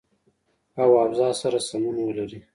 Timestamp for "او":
0.81-0.89